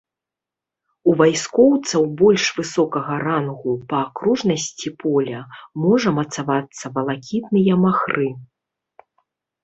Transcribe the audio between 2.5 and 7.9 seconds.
высокага рангу па акружнасці поля можа мацавацца валакітныя